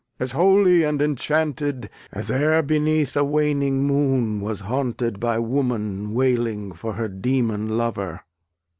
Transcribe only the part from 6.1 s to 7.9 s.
wailing for her demon